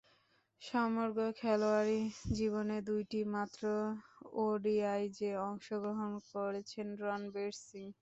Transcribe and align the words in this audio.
সমগ্র 0.61 1.19
খেলোয়াড়ী 1.39 1.99
জীবনে 2.37 2.77
দুইটিমাত্র 2.89 3.63
ওডিআইয়ে 4.41 5.31
অংশগ্রহণ 5.47 6.11
করেছেন 6.29 6.87
রণধীর 7.01 7.51
সিং। 7.63 7.87